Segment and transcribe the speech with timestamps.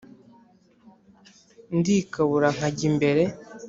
[1.77, 3.21] Ndikabura nkajya imbere,